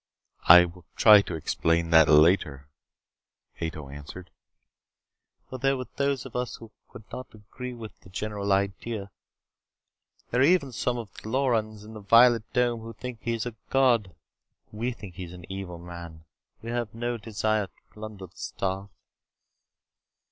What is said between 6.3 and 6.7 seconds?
us